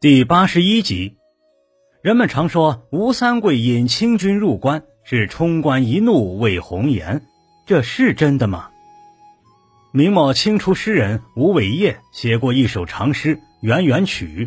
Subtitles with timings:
[0.00, 1.16] 第八十一集，
[2.02, 7.20] 人们常说吴三桂引清军入关是冲冠一怒为红颜，
[7.66, 8.70] 这是真的吗？
[9.90, 14.46] 明末清初诗人吴伟业写过一首长诗《圆圆曲》，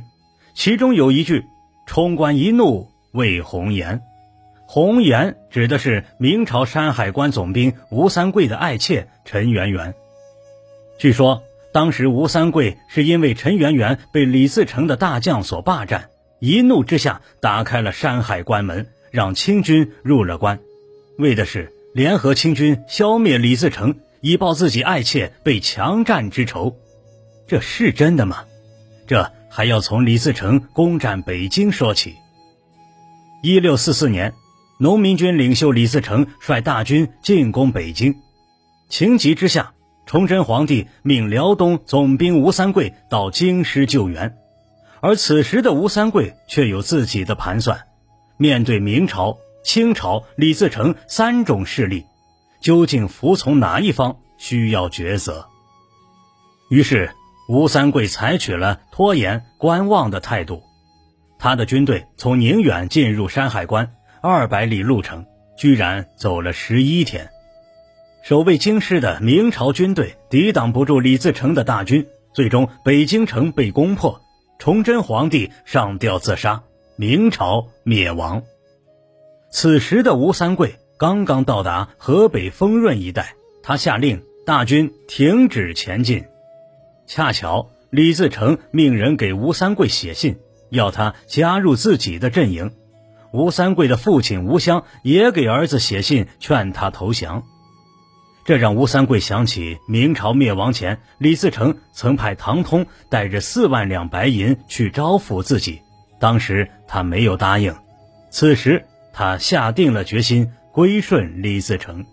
[0.54, 1.44] 其中有一句
[1.86, 4.02] “冲冠一怒为红颜”，
[4.66, 9.94] 红颜指的是明朝山海关总兵吴三桂的爱妾陈圆圆。
[10.98, 11.44] 据说。
[11.74, 20.60] 当时吴三桂是因为陈圆圆被李自成的大将所霸占，一怒之下打开了山海关门，让清军入了关，
[21.18, 26.76] 为的是联合清军消灭李自成，以报自己爱妾被强占之仇。
[27.48, 28.44] 这是真的吗？
[29.08, 32.16] 这还要从李自成攻占北京说起。
[33.44, 34.34] 一六四四年，
[34.78, 38.16] 农民军领袖李自成率大军进攻北京，
[38.90, 39.74] 情急之下。
[40.12, 44.36] 崇祯皇帝命辽东总兵吴三桂到京师救援，
[45.00, 47.88] 而此时的吴三桂却有自己的盘算。
[48.36, 52.04] 面对明朝、清朝、李自成三种势力，
[52.60, 55.48] 究竟服从哪一方，需要抉择。
[56.70, 57.10] 于是，
[57.48, 60.62] 吴三桂采取了拖延、观望的态度。
[61.40, 65.26] 他的军队从宁远进入山海关，二百里路程，
[65.58, 67.30] 居然走了十一天。
[68.24, 74.22] 守卫京师的明朝军队抵挡不住李自成的大军，最终北京城被攻破，
[74.60, 76.62] 崇祯皇帝上吊自杀，
[76.96, 78.44] 明朝灭亡。
[79.50, 83.34] 此时的吴三桂刚刚到达河北丰润一带，
[83.64, 86.24] 他下令大军停止前进。
[87.08, 90.38] 恰巧李自成命人给吴三桂写信，
[90.70, 92.72] 要他加入自己的阵营。
[93.34, 97.44] 吴三桂的父亲吴襄也给儿子写信，劝他投降。
[98.44, 105.82] 这让吴三桂想起明朝灭亡前，李自成曾派唐通带着四万两白银去招抚自己，
[106.20, 107.76] 当时他没有答应。
[108.32, 108.84] 此时
[109.14, 112.04] 他下定了决心归顺李自成。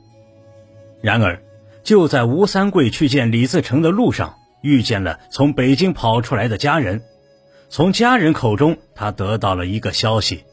[1.00, 1.40] 然而，
[1.82, 7.02] 就在吴三桂去见李自成的路上，遇见了从北京跑出来的家人。
[7.70, 10.44] 从家人口中，他得到了一个消息：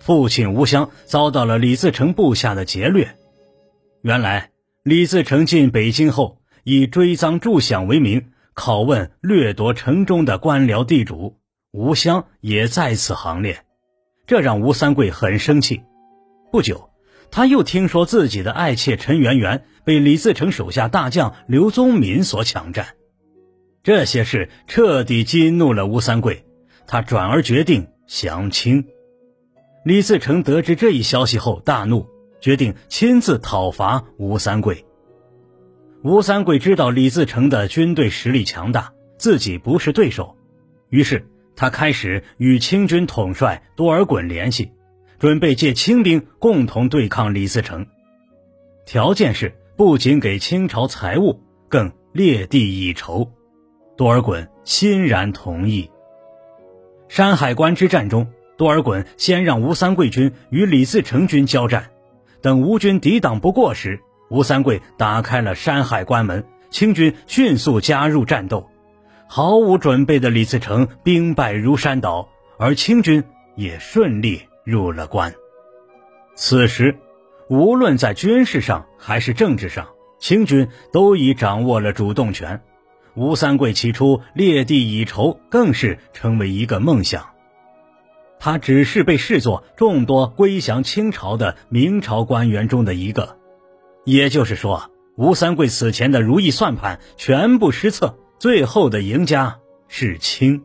[0.00, 3.16] 父亲吴襄遭到了李自成部下的劫掠。
[4.02, 4.50] 原来。
[4.90, 11.38] 李自成进北京后，以追赃助饷为名，拷问掠夺城中的官僚地主。
[11.70, 13.64] 吴襄也在此行列，
[14.26, 15.82] 这让吴三桂很生气。
[16.50, 16.90] 不久，
[17.30, 22.96] 他又听说自己的爱妾陈圆圆被李自成手下大将刘宗敏所抢占，
[23.84, 26.44] 这些事彻底激怒了吴三桂，
[26.88, 28.84] 他转而决定降清。
[29.84, 32.09] 李自成得知这一消息后，大怒。
[32.40, 34.84] 决定亲自讨伐吴三桂。
[36.02, 40.36] 吴三桂知道李自成的军队实力强大，自己不是对手，
[40.88, 44.72] 于是他开始与清军统帅多尔衮联系，
[45.18, 47.86] 准备借清兵共同对抗李自成。
[48.86, 53.30] 条件是不仅给清朝财物，更列地以酬。
[53.96, 55.90] 多尔衮欣然同意。
[57.08, 61.90] 山海关之战中，多尔衮先让吴三桂军与李自成军交战。
[62.42, 68.68] 等吴军抵挡不过时，吴三桂打开了山海关门，清军迅速加入战斗。
[69.26, 73.22] 毫无准备的李自成兵败如山倒，而清军
[73.54, 75.32] 也顺利入了关。
[76.34, 76.96] 此时，
[77.48, 82.60] 无论在军事上还是政治上，清军都已掌握了主动权。
[83.14, 87.29] 吴三桂起初列地以筹，更是成为一个梦想。
[88.40, 93.36] 他只是被视作众多归降清朝的明朝官员中的一个，
[94.04, 99.58] 也就是说，吴三桂此前的如意算盘全部失策，最后的赢家
[99.88, 100.62] 是清。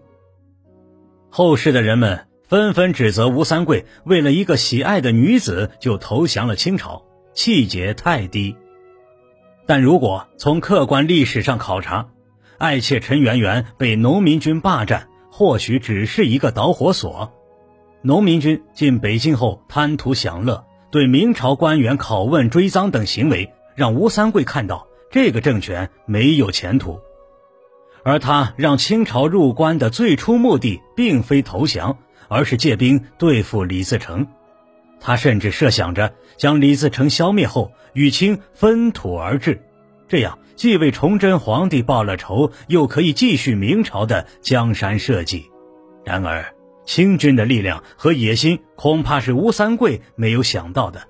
[1.30, 7.04] 后世的人们纷纷指责吴三桂为了一个喜爱的女子就投降了清朝，
[7.34, 8.56] 气节太低。
[9.66, 12.08] 但如果从客观历史上考察，
[12.58, 17.34] 爱妾陈圆圆被农民军霸占，或许只是一个导火索。
[18.06, 27.00] 农民军进北京后贪图享乐，对明朝官员拷问、追赃等行为，让吴三桂看到这个政权没有前途。
[28.04, 31.98] 而他让清朝入关的最初目的，并非投降，
[32.28, 34.28] 而是借兵对付李自成。
[35.00, 39.60] 他甚至设想着将李自成消灭后与清分土而治，
[40.08, 45.44] 这样既为崇祯皇帝报了仇，又可以继续明朝的江山社稷。
[46.06, 46.46] 然而。
[46.86, 51.08] 清军的力量和野心，恐怕是吴三桂没有想到的。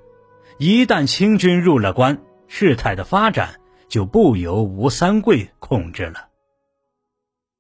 [0.58, 6.30] 一旦清军入了关，事态的发展就不由吴三桂控制了。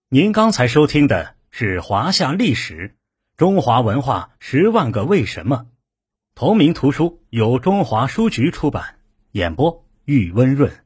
[0.09, 2.95] 您刚才收听的是华夏历史，
[3.35, 5.65] 中华文化十万个为什么。
[6.35, 8.99] 同名图书由中华书局出版，
[9.31, 10.84] 演播玉温润。